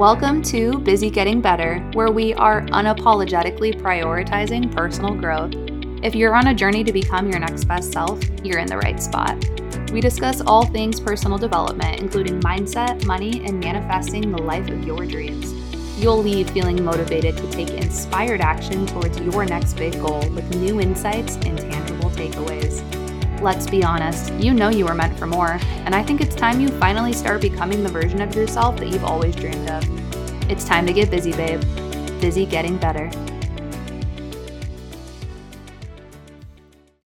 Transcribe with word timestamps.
Welcome 0.00 0.40
to 0.44 0.78
Busy 0.78 1.10
Getting 1.10 1.42
Better, 1.42 1.78
where 1.92 2.10
we 2.10 2.32
are 2.32 2.62
unapologetically 2.68 3.78
prioritizing 3.78 4.74
personal 4.74 5.14
growth. 5.14 5.52
If 6.02 6.14
you're 6.14 6.34
on 6.34 6.46
a 6.46 6.54
journey 6.54 6.82
to 6.84 6.90
become 6.90 7.28
your 7.28 7.38
next 7.38 7.64
best 7.64 7.92
self, 7.92 8.18
you're 8.42 8.60
in 8.60 8.66
the 8.66 8.78
right 8.78 8.98
spot. 8.98 9.36
We 9.92 10.00
discuss 10.00 10.40
all 10.40 10.64
things 10.64 10.98
personal 11.00 11.36
development, 11.36 12.00
including 12.00 12.40
mindset, 12.40 13.04
money, 13.04 13.44
and 13.44 13.60
manifesting 13.60 14.32
the 14.32 14.40
life 14.40 14.70
of 14.70 14.84
your 14.84 15.04
dreams. 15.04 15.52
You'll 16.02 16.22
leave 16.22 16.48
feeling 16.48 16.82
motivated 16.82 17.36
to 17.36 17.50
take 17.50 17.68
inspired 17.68 18.40
action 18.40 18.86
towards 18.86 19.20
your 19.20 19.44
next 19.44 19.74
big 19.74 20.00
goal 20.00 20.26
with 20.30 20.56
new 20.56 20.80
insights 20.80 21.36
and 21.36 21.58
tangible 21.58 22.08
takeaways. 22.08 22.99
Let's 23.40 23.70
be 23.70 23.82
honest, 23.82 24.34
you 24.34 24.52
know 24.52 24.68
you 24.68 24.84
were 24.84 24.94
meant 24.94 25.18
for 25.18 25.26
more, 25.26 25.58
and 25.86 25.94
I 25.94 26.02
think 26.02 26.20
it's 26.20 26.34
time 26.34 26.60
you 26.60 26.68
finally 26.68 27.14
start 27.14 27.40
becoming 27.40 27.82
the 27.82 27.88
version 27.88 28.20
of 28.20 28.34
yourself 28.34 28.76
that 28.76 28.88
you've 28.88 29.02
always 29.02 29.34
dreamed 29.34 29.70
of. 29.70 29.82
It's 30.50 30.62
time 30.62 30.86
to 30.86 30.92
get 30.92 31.10
busy, 31.10 31.32
babe. 31.32 31.62
Busy 32.20 32.44
getting 32.44 32.76
better. 32.76 33.10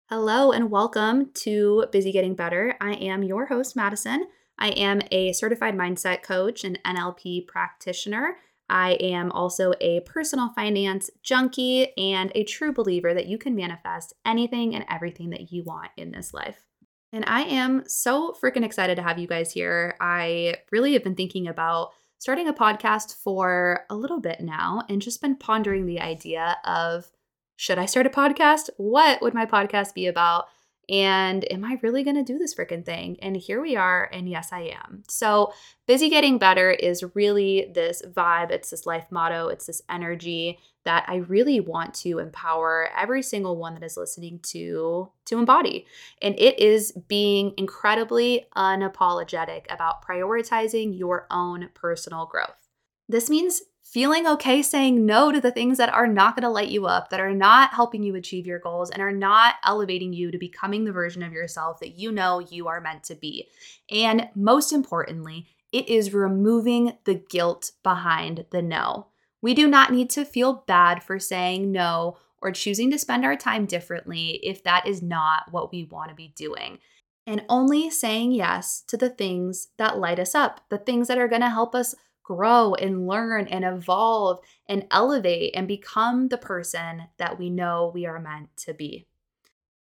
Hello, 0.10 0.52
and 0.52 0.72
welcome 0.72 1.30
to 1.36 1.86
Busy 1.92 2.12
Getting 2.12 2.34
Better. 2.34 2.76
I 2.82 2.94
am 2.94 3.22
your 3.22 3.46
host, 3.46 3.76
Madison. 3.76 4.26
I 4.58 4.70
am 4.70 5.04
a 5.12 5.32
certified 5.32 5.76
mindset 5.76 6.24
coach 6.24 6.64
and 6.64 6.80
NLP 6.84 7.46
practitioner. 7.46 8.38
I 8.70 8.94
am 8.94 9.32
also 9.32 9.74
a 9.80 10.00
personal 10.02 10.50
finance 10.50 11.10
junkie 11.22 11.96
and 11.98 12.32
a 12.34 12.44
true 12.44 12.74
believer 12.74 13.14
that 13.14 13.28
you 13.28 13.38
can 13.38 13.56
manifest 13.56 14.14
anything 14.26 14.76
and 14.76 14.86
everything 14.90 15.30
that 15.32 15.52
you 15.52 15.64
want 15.64 15.92
in 15.98 16.12
this 16.12 16.34
life. 16.34 16.66
And 17.14 17.24
I 17.28 17.44
am 17.44 17.84
so 17.88 18.36
freaking 18.42 18.66
excited 18.66 18.96
to 18.96 19.04
have 19.04 19.20
you 19.20 19.28
guys 19.28 19.52
here. 19.52 19.96
I 20.02 20.58
really 20.72 20.94
have 20.94 21.04
been 21.04 21.16
thinking 21.16 21.48
about 21.48 21.92
starting 22.18 22.48
a 22.48 22.54
podcast 22.54 23.16
for 23.16 23.86
a 23.90 23.96
little 23.96 24.20
bit 24.20 24.42
now 24.42 24.84
and 24.90 25.02
just 25.02 25.22
been 25.22 25.36
pondering 25.36 25.86
the 25.86 26.02
idea 26.02 26.58
of 26.66 27.12
should 27.56 27.78
I 27.78 27.86
start 27.86 28.06
a 28.06 28.10
podcast? 28.10 28.70
What 28.78 29.22
would 29.22 29.34
my 29.34 29.46
podcast 29.46 29.94
be 29.94 30.08
about? 30.08 30.48
And 30.90 31.50
am 31.52 31.66
I 31.66 31.80
really 31.82 32.04
going 32.04 32.16
to 32.16 32.24
do 32.24 32.38
this 32.38 32.54
freaking 32.54 32.86
thing? 32.86 33.18
And 33.22 33.36
here 33.36 33.62
we 33.62 33.76
are. 33.76 34.10
And 34.12 34.30
yes, 34.30 34.50
I 34.52 34.74
am. 34.84 35.04
So, 35.08 35.54
busy 35.88 36.10
getting 36.10 36.38
better 36.38 36.72
is 36.72 37.04
really 37.16 37.72
this 37.74 38.02
vibe. 38.02 38.52
It's 38.52 38.70
this 38.70 38.86
life 38.86 39.06
motto. 39.10 39.48
It's 39.48 39.66
this 39.66 39.82
energy 39.90 40.60
that 40.84 41.06
I 41.08 41.16
really 41.16 41.60
want 41.60 41.94
to 41.96 42.20
empower 42.20 42.90
every 42.96 43.24
single 43.24 43.58
one 43.58 43.74
that 43.74 43.84
is 43.84 43.98
listening 43.98 44.40
to 44.44 45.10
to 45.26 45.40
embody. 45.40 45.86
And 46.22 46.36
it 46.38 46.60
is 46.60 46.92
being 47.08 47.54
incredibly 47.58 48.46
unapologetic 48.56 49.72
about 49.72 50.06
prioritizing 50.06 50.98
your 50.98 51.26
own 51.32 51.70
personal 51.74 52.28
growth. 52.28 52.70
This 53.10 53.30
means 53.30 53.64
feeling 53.86 54.26
okay 54.26 54.64
saying 54.64 55.06
no 55.06 55.32
to 55.32 55.40
the 55.40 55.52
things 55.52 55.78
that 55.78 55.94
are 55.94 56.08
not 56.08 56.36
going 56.36 56.42
to 56.42 56.50
light 56.50 56.70
you 56.70 56.88
up, 56.88 57.10
that 57.12 57.20
are 57.20 57.36
not 57.36 57.74
helping 57.76 58.02
you 58.02 58.16
achieve 58.16 58.48
your 58.48 58.60
goals, 58.60 58.90
and 58.90 59.02
are 59.02 59.12
not 59.12 59.56
elevating 59.64 60.12
you 60.12 60.32
to 60.32 60.40
becoming 60.40 60.84
the 60.84 60.92
version 60.92 61.22
of 61.22 61.32
yourself 61.32 61.80
that 61.80 61.98
you 61.98 62.12
know 62.12 62.40
you 62.40 62.68
are 62.68 62.82
meant 62.82 63.04
to 63.04 63.16
be. 63.16 63.48
And 63.92 64.28
most 64.34 64.74
importantly, 64.74 65.48
it 65.72 65.88
is 65.88 66.14
removing 66.14 66.98
the 67.06 67.14
guilt 67.14 67.72
behind 67.84 68.46
the 68.50 68.62
no. 68.62 69.08
We 69.40 69.54
do 69.54 69.68
not 69.68 69.94
need 69.94 70.10
to 70.12 70.26
feel 70.26 70.64
bad 70.66 71.04
for 71.04 71.20
saying 71.20 71.72
no 71.72 72.18
or 72.42 72.52
choosing 72.52 72.90
to 72.92 72.98
spend 72.98 73.24
our 73.24 73.36
time 73.36 73.66
differently 73.66 74.40
if 74.42 74.64
that 74.64 74.88
is 74.88 75.04
not 75.04 75.52
what 75.52 75.72
we 75.72 75.84
want 75.84 76.10
to 76.10 76.16
be 76.16 76.34
doing. 76.36 76.80
And 77.28 77.44
only 77.50 77.90
saying 77.90 78.32
yes 78.32 78.84
to 78.88 78.98
the 78.98 79.10
things 79.10 79.68
that 79.78 80.00
light 80.00 80.20
us 80.20 80.34
up, 80.34 80.62
the 80.70 80.78
things 80.78 81.08
that 81.08 81.18
are 81.18 81.28
going 81.28 81.42
to 81.42 81.50
help 81.50 81.76
us 81.76 81.96
grow 82.26 82.74
and 82.74 83.08
learn 83.08 83.48
and 83.48 83.64
evolve 83.64 84.40
and 84.68 84.88
elevate 84.90 85.56
and 85.56 85.68
become 85.68 86.28
the 86.28 86.38
person 86.38 87.04
that 87.18 87.38
we 87.38 87.50
know 87.50 87.92
we 87.94 88.06
are 88.06 88.20
meant 88.20 88.50
to 88.58 88.74
be. 88.74 89.06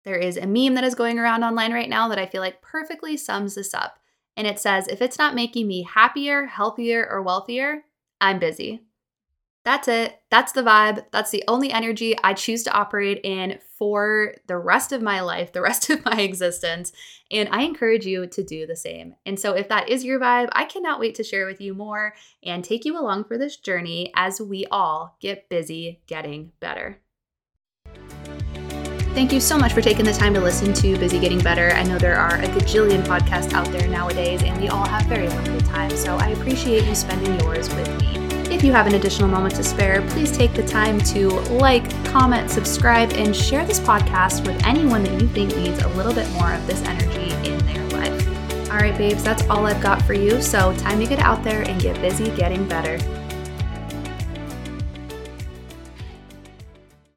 There 0.03 0.15
is 0.15 0.37
a 0.37 0.47
meme 0.47 0.73
that 0.73 0.83
is 0.83 0.95
going 0.95 1.19
around 1.19 1.43
online 1.43 1.71
right 1.71 1.89
now 1.89 2.07
that 2.07 2.17
I 2.17 2.25
feel 2.25 2.41
like 2.41 2.61
perfectly 2.61 3.15
sums 3.15 3.53
this 3.53 3.73
up. 3.73 3.99
And 4.35 4.47
it 4.47 4.59
says, 4.59 4.87
if 4.87 5.01
it's 5.01 5.19
not 5.19 5.35
making 5.35 5.67
me 5.67 5.83
happier, 5.83 6.47
healthier, 6.47 7.07
or 7.07 7.21
wealthier, 7.21 7.83
I'm 8.19 8.39
busy. 8.39 8.81
That's 9.63 9.87
it. 9.87 10.19
That's 10.31 10.53
the 10.53 10.63
vibe. 10.63 11.05
That's 11.11 11.29
the 11.29 11.43
only 11.47 11.71
energy 11.71 12.15
I 12.23 12.33
choose 12.33 12.63
to 12.63 12.73
operate 12.73 13.21
in 13.23 13.59
for 13.81 14.35
the 14.45 14.59
rest 14.59 14.91
of 14.91 15.01
my 15.01 15.21
life, 15.21 15.53
the 15.53 15.61
rest 15.61 15.89
of 15.89 16.05
my 16.05 16.21
existence. 16.21 16.91
And 17.31 17.49
I 17.49 17.63
encourage 17.63 18.05
you 18.05 18.27
to 18.27 18.43
do 18.43 18.67
the 18.67 18.75
same. 18.75 19.15
And 19.25 19.39
so, 19.39 19.53
if 19.53 19.69
that 19.69 19.89
is 19.89 20.05
your 20.05 20.19
vibe, 20.19 20.49
I 20.51 20.65
cannot 20.65 20.99
wait 20.99 21.15
to 21.15 21.23
share 21.23 21.47
with 21.47 21.59
you 21.59 21.73
more 21.73 22.13
and 22.43 22.63
take 22.63 22.85
you 22.85 22.95
along 22.95 23.23
for 23.23 23.39
this 23.39 23.57
journey 23.57 24.11
as 24.15 24.39
we 24.39 24.67
all 24.69 25.17
get 25.19 25.49
busy 25.49 25.99
getting 26.05 26.51
better. 26.59 26.99
Thank 29.15 29.33
you 29.33 29.39
so 29.39 29.57
much 29.57 29.73
for 29.73 29.81
taking 29.81 30.05
the 30.05 30.13
time 30.13 30.35
to 30.35 30.41
listen 30.41 30.73
to 30.73 30.95
Busy 30.99 31.19
Getting 31.19 31.39
Better. 31.39 31.71
I 31.71 31.81
know 31.81 31.97
there 31.97 32.17
are 32.17 32.35
a 32.35 32.47
gajillion 32.49 33.01
podcasts 33.01 33.51
out 33.51 33.65
there 33.71 33.87
nowadays, 33.87 34.43
and 34.43 34.61
we 34.61 34.69
all 34.69 34.85
have 34.85 35.07
very 35.07 35.27
time. 35.81 35.97
So 35.97 36.17
I 36.17 36.29
appreciate 36.29 36.85
you 36.85 36.95
spending 36.95 37.39
yours 37.39 37.73
with 37.73 37.87
me. 38.01 38.17
If 38.53 38.63
you 38.63 38.71
have 38.73 38.85
an 38.85 38.95
additional 38.95 39.29
moment 39.29 39.55
to 39.55 39.63
spare, 39.63 40.01
please 40.09 40.35
take 40.35 40.53
the 40.53 40.65
time 40.65 40.99
to 40.99 41.29
like, 41.51 41.89
comment, 42.05 42.51
subscribe, 42.51 43.11
and 43.13 43.35
share 43.35 43.65
this 43.65 43.79
podcast 43.79 44.45
with 44.45 44.61
anyone 44.65 45.03
that 45.03 45.21
you 45.21 45.27
think 45.29 45.55
needs 45.55 45.81
a 45.81 45.87
little 45.89 46.13
bit 46.13 46.29
more 46.31 46.53
of 46.53 46.67
this 46.67 46.81
energy 46.83 47.31
in 47.49 47.57
their 47.65 47.83
life. 47.89 48.69
All 48.69 48.77
right, 48.77 48.97
babes, 48.97 49.23
that's 49.23 49.47
all 49.49 49.65
I've 49.65 49.81
got 49.81 50.01
for 50.01 50.13
you. 50.13 50.41
So, 50.41 50.75
time 50.77 50.99
to 50.99 51.07
get 51.07 51.19
out 51.19 51.43
there 51.43 51.61
and 51.67 51.81
get 51.81 51.99
busy 52.01 52.29
getting 52.35 52.67
better. 52.67 52.97